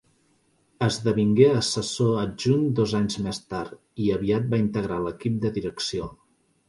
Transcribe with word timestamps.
Esdevingué 0.85 1.49
assessor 1.57 2.17
adjunt 2.23 2.65
dos 2.79 2.95
anys 3.01 3.19
més 3.27 3.43
tard, 3.55 3.79
i 4.07 4.09
aviat 4.17 4.49
va 4.55 4.61
integrar 4.65 4.99
l'equip 5.05 5.37
de 5.45 5.53
direcció. 5.59 6.09